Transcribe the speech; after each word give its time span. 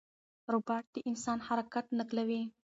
روباټ 0.53 0.83
د 0.93 0.97
انسان 1.09 1.37
حرکت 1.47 1.85
نقلوي. 1.99 2.43